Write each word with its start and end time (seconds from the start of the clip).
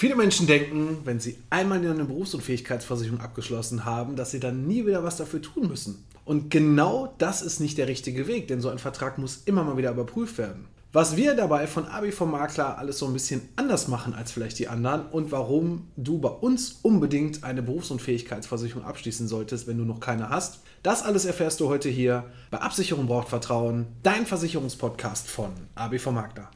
Viele 0.00 0.16
Menschen 0.16 0.46
denken, 0.46 0.96
wenn 1.04 1.20
sie 1.20 1.36
einmal 1.50 1.76
eine 1.76 2.06
Berufsunfähigkeitsversicherung 2.06 3.20
abgeschlossen 3.20 3.84
haben, 3.84 4.16
dass 4.16 4.30
sie 4.30 4.40
dann 4.40 4.66
nie 4.66 4.86
wieder 4.86 5.04
was 5.04 5.18
dafür 5.18 5.42
tun 5.42 5.68
müssen. 5.68 6.06
Und 6.24 6.50
genau 6.50 7.14
das 7.18 7.42
ist 7.42 7.60
nicht 7.60 7.76
der 7.76 7.86
richtige 7.86 8.26
Weg, 8.26 8.48
denn 8.48 8.62
so 8.62 8.70
ein 8.70 8.78
Vertrag 8.78 9.18
muss 9.18 9.42
immer 9.44 9.62
mal 9.62 9.76
wieder 9.76 9.90
überprüft 9.90 10.38
werden. 10.38 10.64
Was 10.94 11.18
wir 11.18 11.34
dabei 11.34 11.66
von 11.66 11.84
Abi 11.84 12.12
vom 12.12 12.30
Makler 12.30 12.78
alles 12.78 12.98
so 12.98 13.04
ein 13.04 13.12
bisschen 13.12 13.42
anders 13.56 13.88
machen 13.88 14.14
als 14.14 14.32
vielleicht 14.32 14.58
die 14.58 14.68
anderen 14.68 15.04
und 15.04 15.32
warum 15.32 15.88
du 15.98 16.16
bei 16.16 16.30
uns 16.30 16.78
unbedingt 16.80 17.44
eine 17.44 17.60
Berufsunfähigkeitsversicherung 17.60 18.86
abschließen 18.86 19.28
solltest, 19.28 19.66
wenn 19.66 19.76
du 19.76 19.84
noch 19.84 20.00
keine 20.00 20.30
hast, 20.30 20.60
das 20.82 21.02
alles 21.02 21.26
erfährst 21.26 21.60
du 21.60 21.68
heute 21.68 21.90
hier 21.90 22.24
bei 22.50 22.56
Absicherung 22.56 23.06
braucht 23.06 23.28
Vertrauen, 23.28 23.84
dein 24.02 24.24
Versicherungspodcast 24.24 25.28
von 25.28 25.50
Abi 25.74 25.98
vom 25.98 26.14
Makler. 26.14 26.50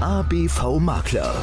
ABV 0.00 0.80
Makler 0.80 1.42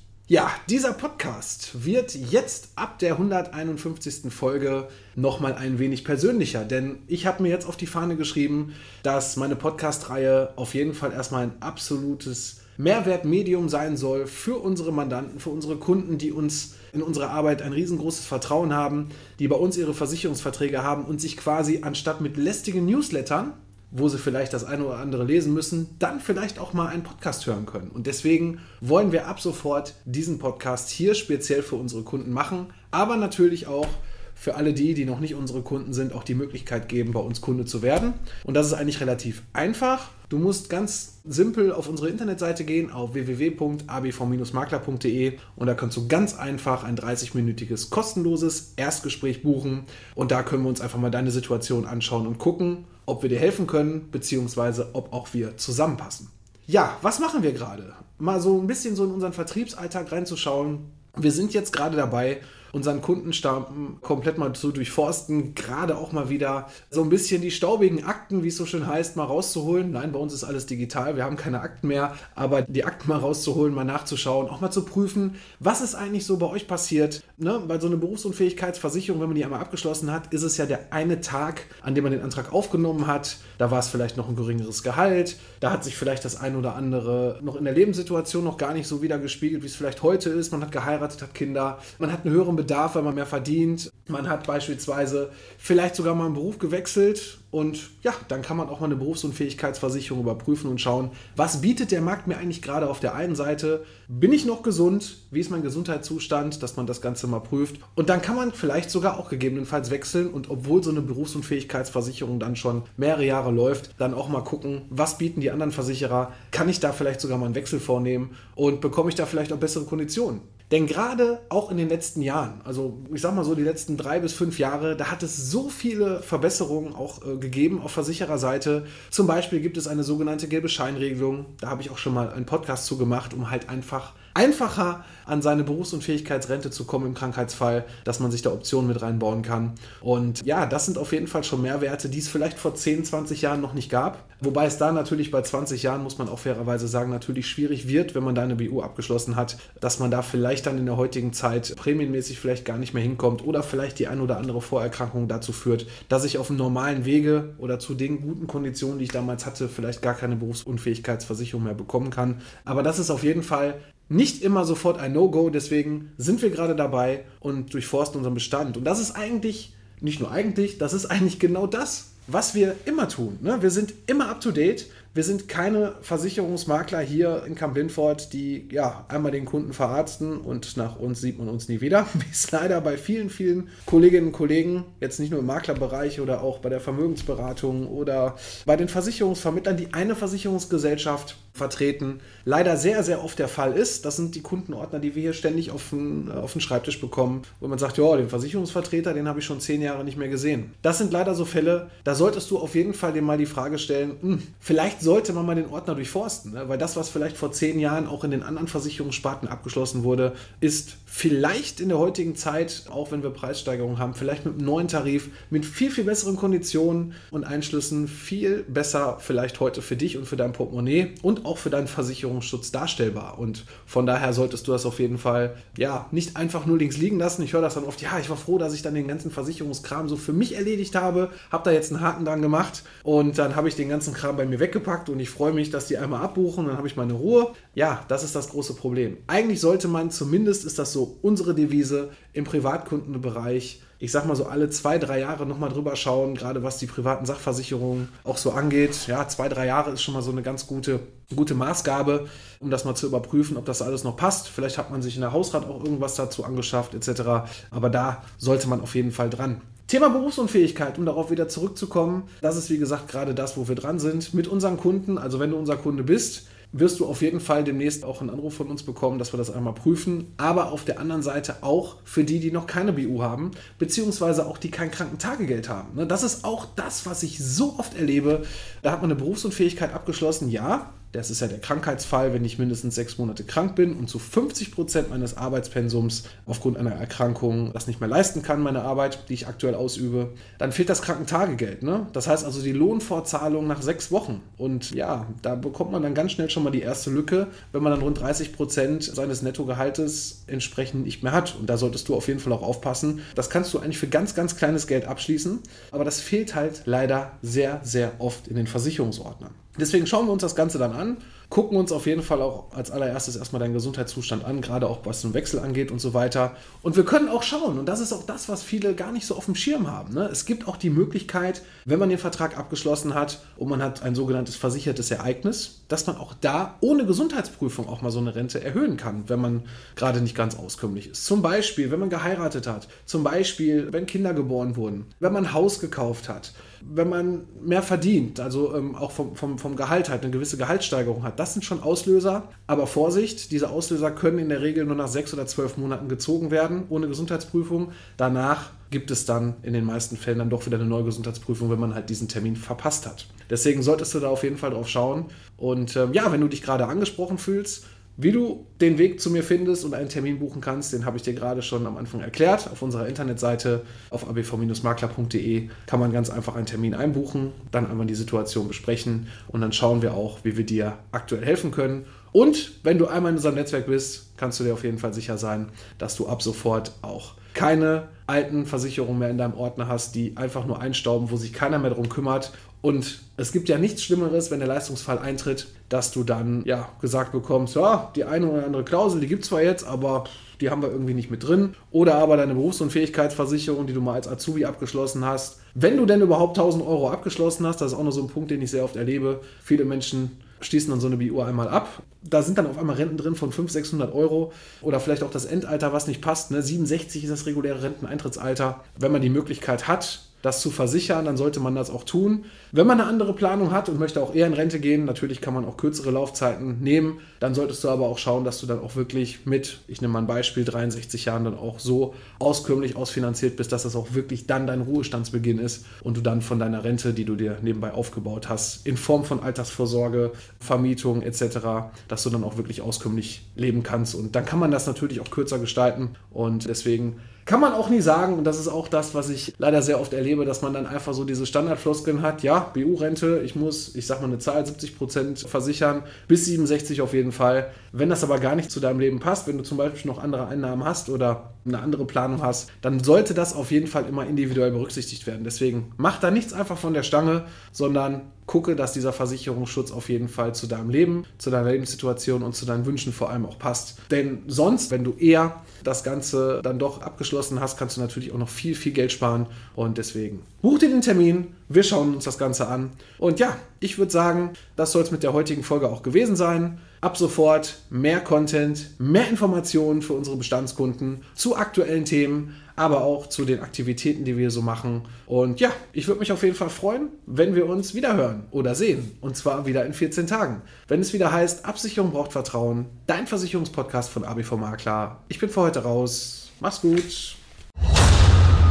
Ja, 0.31 0.49
dieser 0.69 0.93
Podcast 0.93 1.83
wird 1.83 2.15
jetzt 2.15 2.69
ab 2.77 2.99
der 2.99 3.15
151. 3.15 4.31
Folge 4.31 4.87
nochmal 5.13 5.55
ein 5.55 5.77
wenig 5.77 6.05
persönlicher, 6.05 6.63
denn 6.63 6.99
ich 7.07 7.25
habe 7.25 7.43
mir 7.43 7.49
jetzt 7.49 7.67
auf 7.67 7.75
die 7.75 7.85
Fahne 7.85 8.15
geschrieben, 8.15 8.73
dass 9.03 9.35
meine 9.35 9.57
Podcast-Reihe 9.57 10.53
auf 10.55 10.73
jeden 10.73 10.93
Fall 10.93 11.11
erstmal 11.11 11.43
ein 11.43 11.51
absolutes 11.59 12.61
Mehrwertmedium 12.77 13.67
sein 13.67 13.97
soll 13.97 14.25
für 14.25 14.55
unsere 14.55 14.93
Mandanten, 14.93 15.37
für 15.41 15.49
unsere 15.49 15.75
Kunden, 15.75 16.17
die 16.17 16.31
uns 16.31 16.75
in 16.93 17.01
unserer 17.01 17.31
Arbeit 17.31 17.61
ein 17.61 17.73
riesengroßes 17.73 18.25
Vertrauen 18.25 18.73
haben, 18.73 19.09
die 19.39 19.49
bei 19.49 19.57
uns 19.57 19.75
ihre 19.75 19.93
Versicherungsverträge 19.93 20.81
haben 20.81 21.03
und 21.03 21.19
sich 21.19 21.35
quasi 21.35 21.79
anstatt 21.81 22.21
mit 22.21 22.37
lästigen 22.37 22.85
Newslettern, 22.85 23.51
wo 23.91 24.07
sie 24.07 24.17
vielleicht 24.17 24.53
das 24.53 24.63
eine 24.63 24.85
oder 24.85 24.97
andere 24.97 25.25
lesen 25.25 25.53
müssen, 25.53 25.89
dann 25.99 26.19
vielleicht 26.19 26.59
auch 26.59 26.73
mal 26.73 26.87
einen 26.87 27.03
Podcast 27.03 27.45
hören 27.45 27.65
können. 27.65 27.91
Und 27.91 28.07
deswegen 28.07 28.59
wollen 28.79 29.11
wir 29.11 29.27
ab 29.27 29.39
sofort 29.39 29.93
diesen 30.05 30.39
Podcast 30.39 30.89
hier 30.89 31.13
speziell 31.13 31.61
für 31.61 31.75
unsere 31.75 32.03
Kunden 32.03 32.31
machen, 32.31 32.67
aber 32.89 33.17
natürlich 33.17 33.67
auch 33.67 33.87
für 34.33 34.55
alle 34.55 34.73
die, 34.73 34.95
die 34.95 35.05
noch 35.05 35.19
nicht 35.19 35.35
unsere 35.35 35.61
Kunden 35.61 35.93
sind, 35.93 36.13
auch 36.13 36.23
die 36.23 36.33
Möglichkeit 36.33 36.89
geben, 36.89 37.11
bei 37.11 37.19
uns 37.19 37.41
Kunde 37.41 37.65
zu 37.65 37.83
werden. 37.83 38.13
Und 38.43 38.55
das 38.55 38.65
ist 38.65 38.73
eigentlich 38.73 38.99
relativ 38.99 39.43
einfach. 39.53 40.09
Du 40.29 40.39
musst 40.39 40.71
ganz 40.71 41.19
simpel 41.25 41.71
auf 41.71 41.87
unsere 41.87 42.09
Internetseite 42.09 42.63
gehen, 42.63 42.89
auf 42.89 43.13
www.abv-makler.de 43.13 45.33
und 45.55 45.67
da 45.67 45.75
kannst 45.75 45.97
du 45.97 46.07
ganz 46.07 46.35
einfach 46.35 46.83
ein 46.83 46.97
30-minütiges 46.97 47.91
kostenloses 47.91 48.73
Erstgespräch 48.77 49.43
buchen 49.43 49.83
und 50.15 50.31
da 50.31 50.41
können 50.41 50.63
wir 50.63 50.69
uns 50.69 50.81
einfach 50.81 50.97
mal 50.97 51.11
deine 51.11 51.29
Situation 51.29 51.85
anschauen 51.85 52.25
und 52.25 52.39
gucken, 52.39 52.85
ob 53.11 53.21
wir 53.21 53.29
dir 53.29 53.39
helfen 53.39 53.67
können, 53.67 54.09
beziehungsweise 54.09 54.89
ob 54.93 55.13
auch 55.13 55.33
wir 55.33 55.57
zusammenpassen. 55.57 56.29
Ja, 56.65 56.97
was 57.01 57.19
machen 57.19 57.43
wir 57.43 57.51
gerade? 57.51 57.93
Mal 58.17 58.39
so 58.39 58.59
ein 58.59 58.67
bisschen 58.67 58.95
so 58.95 59.03
in 59.03 59.11
unseren 59.11 59.33
Vertriebsalltag 59.33 60.11
reinzuschauen. 60.11 60.91
Wir 61.17 61.31
sind 61.31 61.53
jetzt 61.53 61.73
gerade 61.73 61.97
dabei, 61.97 62.39
unseren 62.73 63.01
Kundenstamm 63.01 63.97
komplett 64.01 64.37
mal 64.37 64.53
zu 64.53 64.71
durchforsten, 64.71 65.55
gerade 65.55 65.97
auch 65.97 66.11
mal 66.11 66.29
wieder 66.29 66.67
so 66.89 67.03
ein 67.03 67.09
bisschen 67.09 67.41
die 67.41 67.51
staubigen 67.51 68.03
Akten, 68.03 68.43
wie 68.43 68.47
es 68.47 68.57
so 68.57 68.65
schön 68.65 68.87
heißt, 68.87 69.15
mal 69.15 69.25
rauszuholen. 69.25 69.91
Nein, 69.91 70.11
bei 70.11 70.19
uns 70.19 70.33
ist 70.33 70.43
alles 70.43 70.65
digital, 70.65 71.15
wir 71.15 71.23
haben 71.23 71.35
keine 71.35 71.61
Akten 71.61 71.87
mehr, 71.87 72.15
aber 72.35 72.61
die 72.61 72.85
Akten 72.85 73.09
mal 73.09 73.17
rauszuholen, 73.17 73.73
mal 73.73 73.83
nachzuschauen, 73.83 74.49
auch 74.49 74.61
mal 74.61 74.71
zu 74.71 74.85
prüfen, 74.85 75.35
was 75.59 75.81
ist 75.81 75.95
eigentlich 75.95 76.25
so 76.25 76.37
bei 76.37 76.47
euch 76.47 76.67
passiert. 76.67 77.23
Ne? 77.37 77.61
Weil 77.67 77.81
so 77.81 77.87
eine 77.87 77.97
Berufsunfähigkeitsversicherung, 77.97 79.19
wenn 79.19 79.27
man 79.27 79.35
die 79.35 79.43
einmal 79.43 79.61
abgeschlossen 79.61 80.11
hat, 80.11 80.33
ist 80.33 80.43
es 80.43 80.57
ja 80.57 80.65
der 80.65 80.91
eine 80.91 81.21
Tag, 81.21 81.65
an 81.81 81.95
dem 81.95 82.03
man 82.03 82.13
den 82.13 82.21
Antrag 82.21 82.53
aufgenommen 82.53 83.07
hat. 83.07 83.37
Da 83.57 83.71
war 83.71 83.79
es 83.79 83.87
vielleicht 83.87 84.17
noch 84.17 84.29
ein 84.29 84.35
geringeres 84.35 84.83
Gehalt, 84.83 85.37
da 85.59 85.71
hat 85.71 85.83
sich 85.83 85.95
vielleicht 85.95 86.25
das 86.25 86.39
ein 86.39 86.55
oder 86.55 86.75
andere 86.75 87.39
noch 87.41 87.55
in 87.55 87.65
der 87.65 87.73
Lebenssituation 87.73 88.43
noch 88.43 88.57
gar 88.57 88.73
nicht 88.73 88.87
so 88.87 89.01
wieder 89.01 89.17
gespiegelt, 89.17 89.63
wie 89.63 89.67
es 89.67 89.75
vielleicht 89.75 90.03
heute 90.03 90.29
ist. 90.29 90.51
Man 90.51 90.61
hat 90.61 90.71
geheiratet, 90.71 91.21
hat 91.21 91.33
Kinder, 91.33 91.79
man 91.99 92.11
hat 92.11 92.25
einen 92.25 92.33
höheren 92.33 92.55
Bedarf, 92.61 92.95
weil 92.95 93.03
man 93.03 93.15
mehr 93.15 93.25
verdient. 93.25 93.91
Man 94.07 94.29
hat 94.29 94.45
beispielsweise 94.45 95.31
vielleicht 95.57 95.95
sogar 95.95 96.13
mal 96.15 96.25
einen 96.25 96.35
Beruf 96.35 96.59
gewechselt 96.59 97.39
und 97.51 97.89
ja, 98.01 98.13
dann 98.29 98.41
kann 98.41 98.55
man 98.55 98.69
auch 98.69 98.79
mal 98.79 98.85
eine 98.85 98.95
Berufsunfähigkeitsversicherung 98.95 100.21
überprüfen 100.21 100.69
und 100.69 100.79
schauen, 100.79 101.11
was 101.35 101.59
bietet 101.59 101.91
der 101.91 102.01
Markt 102.01 102.25
mir 102.25 102.37
eigentlich 102.37 102.61
gerade 102.61 102.89
auf 102.89 103.01
der 103.01 103.13
einen 103.13 103.35
Seite? 103.35 103.83
Bin 104.07 104.31
ich 104.31 104.45
noch 104.45 104.63
gesund? 104.63 105.17
Wie 105.31 105.41
ist 105.41 105.51
mein 105.51 105.61
Gesundheitszustand? 105.61 106.63
Dass 106.63 106.77
man 106.77 106.87
das 106.87 107.01
Ganze 107.01 107.27
mal 107.27 107.39
prüft. 107.39 107.75
Und 107.95 108.09
dann 108.09 108.21
kann 108.21 108.37
man 108.37 108.53
vielleicht 108.53 108.89
sogar 108.89 109.19
auch 109.19 109.29
gegebenenfalls 109.29 109.91
wechseln 109.91 110.27
und 110.29 110.49
obwohl 110.49 110.81
so 110.81 110.91
eine 110.91 111.01
Berufsunfähigkeitsversicherung 111.01 112.39
dann 112.39 112.55
schon 112.55 112.83
mehrere 112.95 113.25
Jahre 113.25 113.51
läuft, 113.51 113.99
dann 113.99 114.13
auch 114.13 114.29
mal 114.29 114.43
gucken, 114.43 114.83
was 114.89 115.17
bieten 115.17 115.41
die 115.41 115.51
anderen 115.51 115.73
Versicherer? 115.73 116.31
Kann 116.51 116.69
ich 116.69 116.79
da 116.79 116.93
vielleicht 116.93 117.19
sogar 117.19 117.37
mal 117.37 117.47
einen 117.47 117.55
Wechsel 117.55 117.81
vornehmen 117.81 118.35
und 118.55 118.79
bekomme 118.79 119.09
ich 119.09 119.15
da 119.15 119.25
vielleicht 119.25 119.51
auch 119.51 119.57
bessere 119.57 119.83
Konditionen? 119.83 120.39
Denn 120.71 120.87
gerade 120.87 121.41
auch 121.49 121.69
in 121.69 121.77
den 121.77 121.89
letzten 121.89 122.21
Jahren, 122.21 122.61
also 122.63 122.97
ich 123.13 123.21
sag 123.21 123.35
mal 123.35 123.43
so 123.43 123.55
die 123.55 123.63
letzten 123.63 123.97
drei 123.97 124.19
bis 124.19 124.33
fünf 124.33 124.57
Jahre, 124.57 124.95
da 124.95 125.11
hat 125.11 125.21
es 125.21 125.51
so 125.51 125.69
viele 125.69 126.21
Verbesserungen 126.21 126.95
auch 126.95 127.25
äh, 127.25 127.37
gegeben 127.37 127.81
auf 127.81 127.91
Versichererseite. 127.91 128.85
Zum 129.09 129.27
Beispiel 129.27 129.59
gibt 129.59 129.75
es 129.75 129.87
eine 129.87 130.03
sogenannte 130.03 130.47
gelbe 130.47 130.69
Scheinregelung. 130.69 131.45
Da 131.59 131.69
habe 131.69 131.81
ich 131.81 131.89
auch 131.89 131.97
schon 131.97 132.13
mal 132.13 132.31
einen 132.31 132.45
Podcast 132.45 132.85
zu 132.85 132.97
gemacht, 132.97 133.33
um 133.33 133.51
halt 133.51 133.67
einfach 133.69 134.13
einfacher 134.33 135.03
an 135.25 135.41
seine 135.41 135.63
Berufsunfähigkeitsrente 135.63 136.71
zu 136.71 136.85
kommen 136.85 137.07
im 137.07 137.13
Krankheitsfall, 137.13 137.85
dass 138.03 138.19
man 138.19 138.31
sich 138.31 138.41
da 138.41 138.51
Optionen 138.51 138.87
mit 138.87 139.01
reinbauen 139.01 139.43
kann. 139.43 139.73
Und 140.01 140.45
ja, 140.45 140.65
das 140.65 140.85
sind 140.85 140.97
auf 140.97 141.13
jeden 141.13 141.27
Fall 141.27 141.43
schon 141.43 141.61
Mehrwerte, 141.61 142.09
die 142.09 142.19
es 142.19 142.27
vielleicht 142.27 142.59
vor 142.59 142.75
10, 142.75 143.05
20 143.05 143.41
Jahren 143.41 143.61
noch 143.61 143.73
nicht 143.73 143.89
gab. 143.89 144.25
Wobei 144.41 144.65
es 144.65 144.77
da 144.77 144.91
natürlich 144.91 145.31
bei 145.31 145.41
20 145.41 145.83
Jahren, 145.83 146.03
muss 146.03 146.17
man 146.17 146.27
auch 146.27 146.39
fairerweise 146.39 146.87
sagen, 146.87 147.11
natürlich 147.11 147.47
schwierig 147.47 147.87
wird, 147.87 148.15
wenn 148.15 148.23
man 148.23 148.35
da 148.35 148.41
eine 148.41 148.55
BU 148.55 148.81
abgeschlossen 148.81 149.35
hat, 149.35 149.57
dass 149.79 149.99
man 149.99 150.09
da 150.09 150.21
vielleicht 150.21 150.65
dann 150.65 150.79
in 150.79 150.87
der 150.87 150.97
heutigen 150.97 151.31
Zeit 151.31 151.75
prämienmäßig 151.75 152.39
vielleicht 152.39 152.65
gar 152.65 152.77
nicht 152.77 152.93
mehr 152.93 153.03
hinkommt 153.03 153.45
oder 153.45 153.61
vielleicht 153.61 153.99
die 153.99 154.07
ein 154.07 154.19
oder 154.19 154.37
andere 154.37 154.61
Vorerkrankung 154.61 155.27
dazu 155.27 155.53
führt, 155.53 155.85
dass 156.09 156.25
ich 156.25 156.39
auf 156.39 156.47
dem 156.47 156.57
normalen 156.57 157.05
Wege 157.05 157.53
oder 157.59 157.77
zu 157.77 157.93
den 157.93 158.21
guten 158.21 158.47
Konditionen, 158.47 158.97
die 158.97 159.05
ich 159.05 159.11
damals 159.11 159.45
hatte, 159.45 159.69
vielleicht 159.69 160.01
gar 160.01 160.15
keine 160.15 160.35
Berufsunfähigkeitsversicherung 160.35 161.63
mehr 161.63 161.75
bekommen 161.75 162.09
kann. 162.09 162.41
Aber 162.65 162.81
das 162.81 162.97
ist 162.97 163.11
auf 163.11 163.23
jeden 163.23 163.43
Fall 163.43 163.75
nicht 164.11 164.43
immer 164.43 164.65
sofort 164.65 164.99
ein 164.99 165.13
No-Go, 165.13 165.49
deswegen 165.49 166.11
sind 166.17 166.41
wir 166.41 166.49
gerade 166.49 166.75
dabei 166.75 167.23
und 167.39 167.73
durchforsten 167.73 168.17
unseren 168.17 168.33
Bestand. 168.33 168.75
Und 168.77 168.83
das 168.83 168.99
ist 168.99 169.11
eigentlich, 169.11 169.73
nicht 170.01 170.19
nur 170.19 170.31
eigentlich, 170.31 170.77
das 170.77 170.93
ist 170.93 171.05
eigentlich 171.05 171.39
genau 171.39 171.65
das, 171.65 172.11
was 172.27 172.53
wir 172.53 172.75
immer 172.85 173.07
tun. 173.07 173.39
Ne? 173.41 173.61
Wir 173.61 173.71
sind 173.71 173.93
immer 174.07 174.29
up 174.29 174.41
to 174.41 174.51
date. 174.51 174.87
Wir 175.13 175.23
sind 175.23 175.49
keine 175.49 175.95
Versicherungsmakler 176.01 177.01
hier 177.01 177.43
in 177.45 177.55
Camp 177.55 177.75
Lindford, 177.75 178.31
die 178.31 178.69
ja 178.71 179.05
einmal 179.09 179.33
den 179.33 179.43
Kunden 179.43 179.73
verarzten 179.73 180.37
und 180.37 180.77
nach 180.77 180.97
uns 180.97 181.19
sieht 181.19 181.37
man 181.37 181.49
uns 181.49 181.67
nie 181.67 181.81
wieder, 181.81 182.07
wie 182.13 182.31
es 182.31 182.49
leider 182.51 182.79
bei 182.79 182.97
vielen, 182.97 183.29
vielen 183.29 183.67
Kolleginnen 183.85 184.27
und 184.27 184.33
Kollegen, 184.33 184.85
jetzt 185.01 185.19
nicht 185.19 185.31
nur 185.31 185.41
im 185.41 185.45
Maklerbereich 185.47 186.21
oder 186.21 186.41
auch 186.41 186.59
bei 186.59 186.69
der 186.69 186.79
Vermögensberatung 186.79 187.87
oder 187.87 188.37
bei 188.65 188.77
den 188.77 188.87
Versicherungsvermittlern, 188.87 189.75
die 189.75 189.93
eine 189.93 190.15
Versicherungsgesellschaft 190.15 191.35
vertreten, 191.53 192.21
leider 192.45 192.77
sehr, 192.77 193.03
sehr 193.03 193.23
oft 193.23 193.37
der 193.37 193.47
Fall 193.47 193.73
ist. 193.73 194.05
Das 194.05 194.15
sind 194.15 194.35
die 194.35 194.41
Kundenordner, 194.41 194.99
die 194.99 195.15
wir 195.15 195.21
hier 195.21 195.33
ständig 195.33 195.71
auf 195.71 195.89
den, 195.89 196.31
auf 196.31 196.53
den 196.53 196.61
Schreibtisch 196.61 197.01
bekommen, 197.01 197.43
wo 197.59 197.67
man 197.67 197.77
sagt, 197.77 197.97
ja, 197.97 198.15
den 198.15 198.29
Versicherungsvertreter, 198.29 199.13
den 199.13 199.27
habe 199.27 199.39
ich 199.39 199.45
schon 199.45 199.59
zehn 199.59 199.81
Jahre 199.81 200.03
nicht 200.03 200.17
mehr 200.17 200.29
gesehen. 200.29 200.71
Das 200.81 200.97
sind 200.97 201.11
leider 201.11 201.35
so 201.35 201.45
Fälle, 201.45 201.89
da 202.03 202.15
solltest 202.15 202.49
du 202.51 202.57
auf 202.57 202.75
jeden 202.75 202.93
Fall 202.93 203.13
dir 203.13 203.21
mal 203.21 203.37
die 203.37 203.45
Frage 203.45 203.79
stellen, 203.79 204.17
hm, 204.21 204.43
vielleicht 204.59 205.01
sollte 205.01 205.33
man 205.33 205.45
mal 205.45 205.55
den 205.55 205.69
Ordner 205.69 205.95
durchforsten, 205.95 206.53
ne? 206.53 206.69
weil 206.69 206.77
das, 206.77 206.95
was 206.95 207.09
vielleicht 207.09 207.37
vor 207.37 207.51
zehn 207.51 207.79
Jahren 207.79 208.07
auch 208.07 208.23
in 208.23 208.31
den 208.31 208.43
anderen 208.43 208.67
Versicherungssparten 208.67 209.47
abgeschlossen 209.47 210.03
wurde, 210.03 210.33
ist 210.61 210.97
vielleicht 211.13 211.81
in 211.81 211.89
der 211.89 211.99
heutigen 211.99 212.37
Zeit, 212.37 212.85
auch 212.89 213.11
wenn 213.11 213.21
wir 213.21 213.31
Preissteigerungen 213.31 213.99
haben, 213.99 214.13
vielleicht 214.13 214.45
mit 214.45 214.55
einem 214.55 214.65
neuen 214.65 214.87
Tarif, 214.87 215.29
mit 215.49 215.65
viel, 215.65 215.91
viel 215.91 216.05
besseren 216.05 216.37
Konditionen 216.37 217.13
und 217.31 217.43
Einschlüssen 217.43 218.07
viel 218.07 218.63
besser 218.63 219.17
vielleicht 219.19 219.59
heute 219.59 219.81
für 219.81 219.97
dich 219.97 220.17
und 220.17 220.25
für 220.25 220.37
dein 220.37 220.53
Portemonnaie 220.53 221.15
und 221.21 221.45
auch 221.45 221.57
für 221.57 221.69
deinen 221.69 221.87
Versicherungsschutz 221.87 222.71
darstellbar. 222.71 223.39
Und 223.39 223.65
von 223.85 224.05
daher 224.05 224.31
solltest 224.31 224.69
du 224.69 224.71
das 224.71 224.85
auf 224.85 224.99
jeden 224.99 225.17
Fall 225.17 225.57
ja 225.77 226.07
nicht 226.11 226.37
einfach 226.37 226.65
nur 226.65 226.77
links 226.77 226.95
liegen 226.95 227.19
lassen. 227.19 227.43
Ich 227.43 227.51
höre 227.51 227.61
das 227.61 227.73
dann 227.73 227.83
oft, 227.83 228.01
ja, 228.01 228.17
ich 228.17 228.29
war 228.29 228.37
froh, 228.37 228.57
dass 228.57 228.73
ich 228.73 228.81
dann 228.81 228.95
den 228.95 229.09
ganzen 229.09 229.31
Versicherungskram 229.31 230.07
so 230.07 230.15
für 230.15 230.33
mich 230.33 230.55
erledigt 230.55 230.95
habe, 230.95 231.29
habe 231.51 231.65
da 231.65 231.71
jetzt 231.71 231.91
einen 231.91 232.01
Haken 232.01 232.23
dran 232.23 232.41
gemacht 232.41 232.83
und 233.03 233.37
dann 233.37 233.57
habe 233.57 233.67
ich 233.67 233.75
den 233.75 233.89
ganzen 233.89 234.13
Kram 234.13 234.37
bei 234.37 234.45
mir 234.45 234.61
weggepackt 234.61 235.09
und 235.09 235.19
ich 235.19 235.29
freue 235.29 235.51
mich, 235.51 235.71
dass 235.71 235.87
die 235.87 235.97
einmal 235.97 236.23
abbuchen, 236.23 236.67
dann 236.67 236.77
habe 236.77 236.87
ich 236.87 236.95
meine 236.95 237.13
Ruhe. 237.13 237.51
Ja, 237.75 238.05
das 238.07 238.23
ist 238.23 238.33
das 238.33 238.49
große 238.49 238.75
Problem. 238.75 239.17
Eigentlich 239.27 239.59
sollte 239.59 239.89
man, 239.89 240.09
zumindest 240.09 240.63
ist 240.63 240.79
das 240.79 240.93
so 240.93 241.00
unsere 241.03 241.53
Devise 241.53 242.09
im 242.33 242.43
Privatkundenbereich, 242.43 243.81
ich 243.99 244.11
sag 244.11 244.25
mal 244.25 244.35
so 244.35 244.45
alle 244.45 244.69
zwei, 244.69 244.97
drei 244.97 245.19
Jahre 245.19 245.45
nochmal 245.45 245.69
drüber 245.69 245.95
schauen, 245.95 246.33
gerade 246.33 246.63
was 246.63 246.79
die 246.79 246.87
privaten 246.87 247.25
Sachversicherungen 247.25 248.09
auch 248.23 248.37
so 248.37 248.51
angeht. 248.51 249.07
Ja, 249.07 249.27
zwei, 249.27 249.47
drei 249.47 249.67
Jahre 249.67 249.91
ist 249.91 250.01
schon 250.01 250.15
mal 250.15 250.23
so 250.23 250.31
eine 250.31 250.41
ganz 250.41 250.65
gute, 250.65 250.99
gute 251.35 251.53
Maßgabe, 251.53 252.27
um 252.59 252.71
das 252.71 252.83
mal 252.83 252.95
zu 252.95 253.05
überprüfen, 253.05 253.57
ob 253.57 253.65
das 253.65 253.81
alles 253.81 254.03
noch 254.03 254.15
passt. 254.15 254.47
Vielleicht 254.47 254.77
hat 254.77 254.89
man 254.89 255.01
sich 255.01 255.15
in 255.15 255.21
der 255.21 255.33
Hausrat 255.33 255.65
auch 255.65 255.83
irgendwas 255.83 256.15
dazu 256.15 256.43
angeschafft, 256.43 256.95
etc. 256.95 257.51
Aber 257.69 257.89
da 257.89 258.23
sollte 258.37 258.67
man 258.67 258.81
auf 258.81 258.95
jeden 258.95 259.11
Fall 259.11 259.29
dran. 259.29 259.61
Thema 259.91 260.09
Berufsunfähigkeit, 260.09 260.97
um 260.97 261.05
darauf 261.05 261.31
wieder 261.31 261.49
zurückzukommen. 261.49 262.23
Das 262.39 262.55
ist 262.55 262.69
wie 262.69 262.77
gesagt 262.77 263.09
gerade 263.09 263.35
das, 263.35 263.57
wo 263.57 263.67
wir 263.67 263.75
dran 263.75 263.99
sind 263.99 264.33
mit 264.33 264.47
unseren 264.47 264.77
Kunden. 264.77 265.17
Also 265.17 265.39
wenn 265.39 265.51
du 265.51 265.57
unser 265.57 265.75
Kunde 265.75 266.03
bist, 266.03 266.47
wirst 266.73 266.99
du 266.99 267.05
auf 267.05 267.21
jeden 267.21 267.39
Fall 267.39 267.63
demnächst 267.63 268.05
auch 268.05 268.21
einen 268.21 268.29
Anruf 268.29 268.53
von 268.53 268.67
uns 268.67 268.83
bekommen, 268.83 269.19
dass 269.19 269.33
wir 269.33 269.37
das 269.37 269.51
einmal 269.51 269.73
prüfen. 269.73 270.33
Aber 270.37 270.71
auf 270.71 270.85
der 270.85 270.99
anderen 270.99 271.21
Seite 271.21 271.57
auch 271.61 271.97
für 272.03 272.23
die, 272.23 272.39
die 272.39 272.51
noch 272.51 272.67
keine 272.67 272.93
BU 272.93 273.21
haben, 273.21 273.51
beziehungsweise 273.77 274.47
auch 274.47 274.57
die 274.57 274.71
kein 274.71 274.91
Krankentagegeld 274.91 275.69
haben. 275.69 275.95
Ne, 275.95 276.07
das 276.07 276.23
ist 276.23 276.45
auch 276.45 276.67
das, 276.75 277.05
was 277.05 277.23
ich 277.23 277.39
so 277.39 277.75
oft 277.77 277.97
erlebe. 277.97 278.43
Da 278.81 278.91
hat 278.91 279.01
man 279.01 279.11
eine 279.11 279.19
Berufsunfähigkeit 279.19 279.93
abgeschlossen, 279.93 280.49
ja, 280.49 280.93
das 281.11 281.29
ist 281.29 281.41
ja 281.41 281.47
der 281.47 281.59
Krankheitsfall, 281.59 282.33
wenn 282.33 282.45
ich 282.45 282.57
mindestens 282.57 282.95
sechs 282.95 283.17
Monate 283.17 283.43
krank 283.43 283.75
bin 283.75 283.95
und 283.97 284.09
zu 284.09 284.17
50 284.17 284.71
Prozent 284.71 285.09
meines 285.09 285.35
Arbeitspensums 285.35 286.23
aufgrund 286.45 286.77
einer 286.77 286.91
Erkrankung 286.91 287.73
das 287.73 287.87
nicht 287.87 287.99
mehr 287.99 288.09
leisten 288.09 288.41
kann, 288.41 288.61
meine 288.61 288.83
Arbeit, 288.83 289.29
die 289.29 289.33
ich 289.33 289.47
aktuell 289.47 289.75
ausübe, 289.75 290.29
dann 290.57 290.71
fehlt 290.71 290.89
das 290.89 291.01
Krankentagegeld. 291.01 291.83
Ne? 291.83 292.07
Das 292.13 292.27
heißt 292.27 292.45
also 292.45 292.61
die 292.61 292.71
Lohnfortzahlung 292.71 293.67
nach 293.67 293.81
sechs 293.81 294.11
Wochen. 294.11 294.41
Und 294.57 294.91
ja, 294.91 295.27
da 295.41 295.55
bekommt 295.55 295.91
man 295.91 296.01
dann 296.01 296.13
ganz 296.13 296.31
schnell 296.31 296.49
schon 296.49 296.63
mal 296.63 296.71
die 296.71 296.81
erste 296.81 297.09
Lücke, 297.09 297.47
wenn 297.71 297.83
man 297.83 297.91
dann 297.91 298.01
rund 298.01 298.19
30 298.19 298.53
Prozent 298.53 299.03
seines 299.03 299.41
Nettogehaltes 299.41 300.43
entsprechend 300.47 301.05
nicht 301.05 301.23
mehr 301.23 301.33
hat. 301.33 301.55
Und 301.59 301.69
da 301.69 301.77
solltest 301.77 302.07
du 302.07 302.15
auf 302.15 302.27
jeden 302.27 302.39
Fall 302.39 302.53
auch 302.53 302.63
aufpassen. 302.63 303.21
Das 303.35 303.49
kannst 303.49 303.73
du 303.73 303.79
eigentlich 303.79 303.97
für 303.97 304.07
ganz, 304.07 304.33
ganz 304.33 304.55
kleines 304.55 304.87
Geld 304.87 305.05
abschließen. 305.05 305.59
Aber 305.91 306.05
das 306.05 306.21
fehlt 306.21 306.55
halt 306.55 306.83
leider 306.85 307.33
sehr, 307.41 307.81
sehr 307.83 308.13
oft 308.19 308.47
in 308.47 308.55
den 308.55 308.67
Versicherungsordnern. 308.67 309.51
Deswegen 309.77 310.05
schauen 310.05 310.25
wir 310.25 310.33
uns 310.33 310.41
das 310.41 310.55
Ganze 310.55 310.77
dann 310.77 310.93
an, 310.93 311.17
gucken 311.51 311.77
uns 311.77 311.91
auf 311.91 312.07
jeden 312.07 312.23
Fall 312.23 312.41
auch 312.41 312.71
als 312.71 312.91
allererstes 312.91 313.35
erstmal 313.35 313.59
deinen 313.59 313.73
Gesundheitszustand 313.73 314.45
an, 314.45 314.61
gerade 314.61 314.87
auch 314.87 314.99
was 315.03 315.21
den 315.21 315.33
Wechsel 315.33 315.59
angeht 315.59 315.91
und 315.91 315.99
so 315.99 316.13
weiter. 316.13 316.55
Und 316.81 316.95
wir 316.95 317.03
können 317.03 317.27
auch 317.27 317.43
schauen, 317.43 317.77
und 317.77 317.85
das 317.87 317.99
ist 317.99 318.13
auch 318.13 318.23
das, 318.23 318.47
was 318.47 318.63
viele 318.63 318.95
gar 318.95 319.11
nicht 319.11 319.25
so 319.25 319.35
auf 319.35 319.45
dem 319.45 319.55
Schirm 319.55 319.91
haben. 319.91 320.13
Ne? 320.13 320.29
Es 320.31 320.45
gibt 320.45 320.65
auch 320.65 320.77
die 320.77 320.89
Möglichkeit, 320.89 321.61
wenn 321.83 321.99
man 321.99 322.07
den 322.07 322.17
Vertrag 322.17 322.57
abgeschlossen 322.57 323.13
hat 323.13 323.43
und 323.57 323.69
man 323.69 323.83
hat 323.83 324.01
ein 324.01 324.15
sogenanntes 324.15 324.55
versichertes 324.55 325.11
Ereignis, 325.11 325.81
dass 325.89 326.07
man 326.07 326.15
auch 326.15 326.33
da 326.39 326.77
ohne 326.79 327.05
Gesundheitsprüfung 327.05 327.87
auch 327.89 328.01
mal 328.01 328.11
so 328.11 328.19
eine 328.19 328.33
Rente 328.33 328.63
erhöhen 328.63 328.95
kann, 328.95 329.25
wenn 329.27 329.41
man 329.41 329.63
gerade 329.97 330.21
nicht 330.21 330.35
ganz 330.35 330.55
auskömmlich 330.55 331.09
ist. 331.09 331.25
Zum 331.25 331.41
Beispiel, 331.41 331.91
wenn 331.91 331.99
man 331.99 332.09
geheiratet 332.09 332.65
hat, 332.65 332.87
zum 333.05 333.25
Beispiel, 333.25 333.91
wenn 333.91 334.05
Kinder 334.05 334.33
geboren 334.33 334.77
wurden, 334.77 335.07
wenn 335.19 335.33
man 335.33 335.47
ein 335.47 335.53
Haus 335.53 335.81
gekauft 335.81 336.29
hat 336.29 336.53
wenn 336.89 337.09
man 337.09 337.41
mehr 337.61 337.83
verdient, 337.83 338.39
also 338.39 338.75
ähm, 338.75 338.95
auch 338.95 339.11
vom, 339.11 339.35
vom, 339.35 339.59
vom 339.59 339.75
Gehalt 339.75 340.09
halt 340.09 340.23
eine 340.23 340.31
gewisse 340.31 340.57
Gehaltssteigerung 340.57 341.23
hat. 341.23 341.39
Das 341.41 341.53
sind 341.53 341.65
schon 341.65 341.81
Auslöser. 341.81 342.49
Aber 342.67 342.85
Vorsicht, 342.85 343.49
diese 343.49 343.71
Auslöser 343.71 344.11
können 344.11 344.37
in 344.37 344.49
der 344.49 344.61
Regel 344.61 344.85
nur 344.85 344.95
nach 344.95 345.07
sechs 345.07 345.33
oder 345.33 345.47
zwölf 345.47 345.75
Monaten 345.75 346.07
gezogen 346.07 346.51
werden, 346.51 346.83
ohne 346.89 347.07
Gesundheitsprüfung. 347.07 347.93
Danach 348.15 348.69
gibt 348.91 349.09
es 349.09 349.25
dann 349.25 349.55
in 349.63 349.73
den 349.73 349.83
meisten 349.83 350.17
Fällen 350.17 350.37
dann 350.37 350.51
doch 350.51 350.67
wieder 350.67 350.77
eine 350.77 350.85
neue 350.85 351.05
Gesundheitsprüfung, 351.05 351.71
wenn 351.71 351.79
man 351.79 351.95
halt 351.95 352.11
diesen 352.11 352.27
Termin 352.27 352.55
verpasst 352.55 353.07
hat. 353.07 353.25
Deswegen 353.49 353.81
solltest 353.81 354.13
du 354.13 354.19
da 354.19 354.29
auf 354.29 354.43
jeden 354.43 354.57
Fall 354.57 354.69
drauf 354.69 354.87
schauen. 354.87 355.31
Und 355.57 355.95
ähm, 355.95 356.13
ja, 356.13 356.31
wenn 356.31 356.41
du 356.41 356.47
dich 356.47 356.61
gerade 356.61 356.85
angesprochen 356.85 357.39
fühlst, 357.39 357.85
wie 358.17 358.31
du 358.31 358.65
den 358.81 358.97
Weg 358.97 359.19
zu 359.21 359.29
mir 359.31 359.43
findest 359.43 359.85
und 359.85 359.93
einen 359.93 360.09
Termin 360.09 360.39
buchen 360.39 360.61
kannst, 360.61 360.93
den 360.93 361.05
habe 361.05 361.17
ich 361.17 361.23
dir 361.23 361.33
gerade 361.33 361.61
schon 361.61 361.87
am 361.87 361.97
Anfang 361.97 362.21
erklärt. 362.21 362.69
Auf 362.71 362.81
unserer 362.81 363.07
Internetseite 363.07 363.83
auf 364.09 364.27
abv-makler.de 364.27 365.69
kann 365.85 365.99
man 365.99 366.11
ganz 366.11 366.29
einfach 366.29 366.55
einen 366.55 366.65
Termin 366.65 366.93
einbuchen, 366.93 367.51
dann 367.71 367.89
einmal 367.89 368.05
die 368.05 368.15
Situation 368.15 368.67
besprechen 368.67 369.27
und 369.47 369.61
dann 369.61 369.71
schauen 369.71 370.01
wir 370.01 370.13
auch, 370.13 370.39
wie 370.43 370.57
wir 370.57 370.65
dir 370.65 370.97
aktuell 371.11 371.45
helfen 371.45 371.71
können. 371.71 372.05
Und 372.31 372.79
wenn 372.83 372.97
du 372.97 373.07
einmal 373.07 373.31
in 373.31 373.37
unserem 373.37 373.55
Netzwerk 373.55 373.87
bist, 373.87 374.37
kannst 374.37 374.59
du 374.59 374.63
dir 374.63 374.73
auf 374.73 374.83
jeden 374.83 374.97
Fall 374.97 375.13
sicher 375.13 375.37
sein, 375.37 375.69
dass 375.97 376.15
du 376.15 376.27
ab 376.27 376.41
sofort 376.41 376.93
auch 377.01 377.35
keine 377.53 378.07
alten 378.27 378.65
Versicherungen 378.65 379.19
mehr 379.19 379.29
in 379.29 379.37
deinem 379.37 379.55
Ordner 379.55 379.87
hast, 379.87 380.15
die 380.15 380.37
einfach 380.37 380.65
nur 380.65 380.79
einstauben, 380.79 381.31
wo 381.31 381.35
sich 381.35 381.51
keiner 381.51 381.79
mehr 381.79 381.89
darum 381.89 382.07
kümmert 382.07 382.53
und 382.81 383.19
es 383.37 383.51
gibt 383.51 383.69
ja 383.69 383.77
nichts 383.77 384.03
Schlimmeres, 384.03 384.49
wenn 384.49 384.59
der 384.59 384.67
Leistungsfall 384.67 385.19
eintritt, 385.19 385.67
dass 385.89 386.11
du 386.11 386.23
dann 386.23 386.63
ja 386.65 386.89
gesagt 386.99 387.31
bekommst, 387.31 387.75
ja, 387.75 388.11
die 388.15 388.23
eine 388.23 388.49
oder 388.49 388.65
andere 388.65 388.83
Klausel, 388.83 389.21
die 389.21 389.27
gibt 389.27 389.43
es 389.43 389.49
zwar 389.49 389.61
jetzt, 389.61 389.85
aber 389.85 390.23
die 390.61 390.69
haben 390.69 390.81
wir 390.81 390.89
irgendwie 390.89 391.13
nicht 391.13 391.29
mit 391.29 391.47
drin. 391.47 391.75
Oder 391.91 392.15
aber 392.15 392.37
deine 392.37 392.53
Berufsunfähigkeitsversicherung, 392.53 393.87
die 393.87 393.93
du 393.93 394.01
mal 394.01 394.13
als 394.13 394.27
Azubi 394.27 394.65
abgeschlossen 394.65 395.25
hast. 395.25 395.59
Wenn 395.73 395.97
du 395.97 396.05
denn 396.05 396.21
überhaupt 396.21 396.57
1000 396.57 396.85
Euro 396.85 397.09
abgeschlossen 397.09 397.65
hast, 397.65 397.81
das 397.81 397.91
ist 397.91 397.97
auch 397.97 398.03
noch 398.03 398.11
so 398.11 398.21
ein 398.21 398.29
Punkt, 398.29 398.51
den 398.51 398.61
ich 398.61 398.71
sehr 398.71 398.83
oft 398.83 398.95
erlebe. 398.95 399.41
Viele 399.63 399.85
Menschen 399.85 400.37
schließen 400.59 400.91
dann 400.91 400.99
so 400.99 401.07
eine 401.07 401.17
BU 401.17 401.41
einmal 401.41 401.67
ab. 401.67 402.03
Da 402.23 402.43
sind 402.43 402.57
dann 402.57 402.67
auf 402.67 402.77
einmal 402.77 402.95
Renten 402.95 403.17
drin 403.17 403.35
von 403.35 403.51
500, 403.51 403.73
600 403.73 404.13
Euro 404.13 404.53
oder 404.81 404.99
vielleicht 404.99 405.23
auch 405.23 405.31
das 405.31 405.45
Endalter, 405.45 405.93
was 405.93 406.07
nicht 406.07 406.21
passt. 406.21 406.51
Ne? 406.51 406.61
67 406.61 407.23
ist 407.23 407.31
das 407.31 407.47
reguläre 407.47 407.81
Renteneintrittsalter. 407.81 408.83
Wenn 408.97 409.11
man 409.11 409.23
die 409.23 409.29
Möglichkeit 409.29 409.87
hat, 409.87 410.30
das 410.41 410.61
zu 410.61 410.71
versichern, 410.71 411.25
dann 411.25 411.37
sollte 411.37 411.59
man 411.59 411.75
das 411.75 411.89
auch 411.89 412.03
tun. 412.03 412.45
Wenn 412.71 412.87
man 412.87 412.99
eine 412.99 413.09
andere 413.09 413.33
Planung 413.33 413.71
hat 413.71 413.89
und 413.89 413.99
möchte 413.99 414.21
auch 414.21 414.33
eher 414.33 414.47
in 414.47 414.53
Rente 414.53 414.79
gehen, 414.79 415.05
natürlich 415.05 415.41
kann 415.41 415.53
man 415.53 415.65
auch 415.65 415.77
kürzere 415.77 416.11
Laufzeiten 416.11 416.79
nehmen, 416.81 417.19
dann 417.39 417.53
solltest 417.53 417.83
du 417.83 417.89
aber 417.89 418.07
auch 418.07 418.17
schauen, 418.17 418.43
dass 418.43 418.59
du 418.59 418.65
dann 418.65 418.79
auch 418.79 418.95
wirklich 418.95 419.45
mit, 419.45 419.79
ich 419.87 420.01
nehme 420.01 420.13
mal 420.13 420.19
ein 420.19 420.27
Beispiel, 420.27 420.65
63 420.65 421.25
Jahren 421.25 421.43
dann 421.43 421.57
auch 421.57 421.79
so 421.79 422.13
auskömmlich 422.39 422.95
ausfinanziert 422.95 423.57
bist, 423.57 423.71
dass 423.71 423.83
das 423.83 423.95
auch 423.95 424.13
wirklich 424.13 424.47
dann 424.47 424.67
dein 424.67 424.81
Ruhestandsbeginn 424.81 425.59
ist 425.59 425.85
und 426.03 426.17
du 426.17 426.21
dann 426.21 426.41
von 426.41 426.59
deiner 426.59 426.83
Rente, 426.83 427.13
die 427.13 427.25
du 427.25 427.35
dir 427.35 427.57
nebenbei 427.61 427.91
aufgebaut 427.91 428.49
hast, 428.49 428.85
in 428.87 428.97
Form 428.97 429.23
von 429.23 429.41
Altersvorsorge, 429.41 430.31
Vermietung 430.59 431.21
etc., 431.21 431.91
dass 432.07 432.23
du 432.23 432.29
dann 432.29 432.43
auch 432.43 432.57
wirklich 432.57 432.81
auskömmlich 432.81 433.45
leben 433.55 433.83
kannst 433.83 434.15
und 434.15 434.35
dann 434.35 434.45
kann 434.45 434.59
man 434.59 434.71
das 434.71 434.87
natürlich 434.87 435.19
auch 435.19 435.29
kürzer 435.29 435.59
gestalten 435.59 436.11
und 436.31 436.67
deswegen 436.67 437.17
kann 437.45 437.59
man 437.59 437.73
auch 437.73 437.89
nie 437.89 438.01
sagen, 438.01 438.37
und 438.37 438.43
das 438.43 438.59
ist 438.59 438.67
auch 438.67 438.87
das, 438.87 439.15
was 439.15 439.29
ich 439.29 439.53
leider 439.57 439.81
sehr 439.81 439.99
oft 439.99 440.13
erlebe, 440.13 440.45
dass 440.45 440.61
man 440.61 440.73
dann 440.73 440.85
einfach 440.85 441.13
so 441.13 441.23
diese 441.23 441.45
Standardfloskeln 441.45 442.21
hat, 442.21 442.43
ja, 442.43 442.71
BU-Rente, 442.73 443.41
ich 443.43 443.55
muss, 443.55 443.95
ich 443.95 444.05
sag 444.07 444.21
mal 444.21 444.27
eine 444.27 444.39
Zahl, 444.39 444.63
70% 444.63 445.47
versichern, 445.47 446.03
bis 446.27 446.45
67 446.45 447.01
auf 447.01 447.13
jeden 447.13 447.31
Fall. 447.31 447.71
Wenn 447.91 448.09
das 448.09 448.23
aber 448.23 448.39
gar 448.39 448.55
nicht 448.55 448.71
zu 448.71 448.79
deinem 448.79 448.99
Leben 448.99 449.19
passt, 449.19 449.47
wenn 449.47 449.57
du 449.57 449.63
zum 449.63 449.77
Beispiel 449.77 450.11
noch 450.11 450.21
andere 450.21 450.47
Einnahmen 450.47 450.85
hast 450.85 451.09
oder 451.09 451.53
eine 451.65 451.79
andere 451.79 452.05
Planung 452.05 452.41
hast, 452.41 452.69
dann 452.81 453.03
sollte 453.03 453.33
das 453.33 453.55
auf 453.55 453.71
jeden 453.71 453.87
Fall 453.87 454.05
immer 454.07 454.25
individuell 454.25 454.71
berücksichtigt 454.71 455.27
werden. 455.27 455.43
Deswegen 455.43 455.91
mach 455.97 456.19
da 456.19 456.31
nichts 456.31 456.53
einfach 456.53 456.77
von 456.77 456.93
der 456.93 457.03
Stange, 457.03 457.45
sondern 457.71 458.21
gucke, 458.51 458.75
dass 458.75 458.91
dieser 458.91 459.13
Versicherungsschutz 459.13 459.91
auf 459.91 460.09
jeden 460.09 460.27
Fall 460.27 460.53
zu 460.53 460.67
deinem 460.67 460.89
Leben, 460.89 461.23
zu 461.37 461.49
deiner 461.49 461.71
Lebenssituation 461.71 462.43
und 462.43 462.53
zu 462.53 462.65
deinen 462.65 462.85
Wünschen 462.85 463.13
vor 463.13 463.29
allem 463.29 463.45
auch 463.45 463.57
passt. 463.57 463.97
Denn 464.11 464.43
sonst, 464.47 464.91
wenn 464.91 465.05
du 465.05 465.13
eher 465.13 465.61
das 465.85 466.03
Ganze 466.03 466.59
dann 466.61 466.77
doch 466.77 467.01
abgeschlossen 467.01 467.61
hast, 467.61 467.77
kannst 467.77 467.95
du 467.95 468.01
natürlich 468.01 468.33
auch 468.33 468.37
noch 468.37 468.49
viel, 468.49 468.75
viel 468.75 468.91
Geld 468.91 469.13
sparen. 469.13 469.45
Und 469.73 469.97
deswegen 469.97 470.41
buch 470.61 470.79
dir 470.79 470.89
den 470.89 470.99
Termin. 470.99 471.47
Wir 471.69 471.83
schauen 471.83 472.13
uns 472.13 472.25
das 472.25 472.37
Ganze 472.37 472.67
an. 472.67 472.91
Und 473.17 473.39
ja, 473.39 473.55
ich 473.79 473.97
würde 473.97 474.11
sagen, 474.11 474.49
das 474.75 474.91
soll 474.91 475.03
es 475.03 475.11
mit 475.11 475.23
der 475.23 475.31
heutigen 475.31 475.63
Folge 475.63 475.87
auch 475.87 476.03
gewesen 476.03 476.35
sein. 476.35 476.79
Ab 476.99 477.17
sofort 477.17 477.79
mehr 477.89 478.19
Content, 478.19 478.99
mehr 478.99 479.29
Informationen 479.29 480.01
für 480.01 480.13
unsere 480.13 480.35
Bestandskunden 480.35 481.23
zu 481.35 481.55
aktuellen 481.55 482.03
Themen, 482.03 482.53
aber 482.81 483.03
auch 483.03 483.27
zu 483.27 483.45
den 483.45 483.61
Aktivitäten, 483.61 484.25
die 484.25 484.37
wir 484.37 484.49
so 484.49 484.61
machen. 484.61 485.03
Und 485.27 485.59
ja, 485.59 485.69
ich 485.93 486.07
würde 486.07 486.19
mich 486.19 486.31
auf 486.31 486.41
jeden 486.41 486.55
Fall 486.55 486.69
freuen, 486.69 487.09
wenn 487.27 487.53
wir 487.53 487.67
uns 487.67 487.93
wieder 487.93 488.15
hören 488.15 488.47
oder 488.49 488.73
sehen. 488.73 489.17
Und 489.21 489.37
zwar 489.37 489.67
wieder 489.67 489.85
in 489.85 489.93
14 489.93 490.25
Tagen. 490.25 490.63
Wenn 490.87 490.99
es 490.99 491.13
wieder 491.13 491.31
heißt, 491.31 491.65
Absicherung 491.65 492.11
braucht 492.11 492.31
Vertrauen, 492.31 492.87
dein 493.05 493.27
Versicherungspodcast 493.27 494.09
von 494.09 494.25
ABV 494.25 494.53
Makler. 494.53 495.19
Ich 495.27 495.39
bin 495.39 495.49
für 495.49 495.61
heute 495.61 495.83
raus. 495.83 496.51
Mach's 496.59 496.81
gut. 496.81 497.35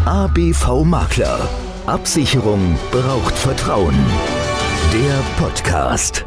ABV 0.06 0.84
Makler. 0.84 1.48
Absicherung 1.86 2.76
braucht 2.90 3.36
Vertrauen. 3.38 3.94
Der 4.92 5.22
Podcast. 5.38 6.26